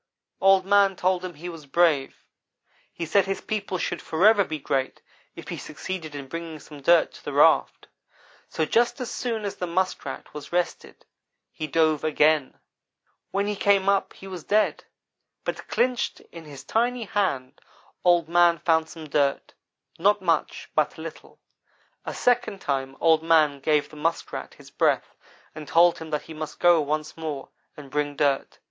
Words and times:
"Old 0.41 0.65
man 0.65 0.95
told 0.95 1.23
him 1.23 1.35
he 1.35 1.47
was 1.47 1.67
brave. 1.67 2.15
He 2.91 3.05
said 3.05 3.25
his 3.27 3.39
people 3.41 3.77
should 3.77 4.01
forever 4.01 4.43
be 4.43 4.57
great 4.57 4.99
if 5.35 5.49
he 5.49 5.57
succeeded 5.57 6.15
in 6.15 6.27
bringing 6.27 6.59
some 6.59 6.81
dirt 6.81 7.11
to 7.13 7.23
the 7.23 7.33
raft; 7.33 7.87
so 8.49 8.65
just 8.65 8.99
as 8.99 9.11
soon 9.11 9.45
as 9.45 9.57
the 9.57 9.67
Muskrat 9.67 10.33
was 10.33 10.51
rested 10.51 11.05
he 11.51 11.67
dove 11.67 12.03
again. 12.03 12.57
"When 13.29 13.45
he 13.45 13.55
came 13.55 13.87
up 13.89 14.13
he 14.13 14.25
was 14.25 14.43
dead, 14.43 14.83
but 15.43 15.67
clinched 15.67 16.19
in 16.31 16.45
his 16.45 16.63
tiny 16.63 17.03
hand 17.03 17.61
Old 18.03 18.27
man 18.27 18.57
found 18.57 18.89
some 18.89 19.07
dirt 19.07 19.53
not 19.99 20.19
much, 20.19 20.71
but 20.73 20.97
a 20.97 21.01
little. 21.01 21.39
A 22.05 22.15
second 22.15 22.59
time 22.59 22.97
Old 22.99 23.21
man 23.21 23.59
gave 23.59 23.89
the 23.89 23.95
Muskrat 23.97 24.55
his 24.55 24.71
breath, 24.71 25.13
and 25.53 25.67
told 25.67 25.99
him 25.99 26.09
that 26.09 26.23
he 26.23 26.33
must 26.33 26.59
go 26.59 26.81
once 26.81 27.15
more, 27.15 27.49
and 27.77 27.91
bring 27.91 28.15
dirt. 28.15 28.57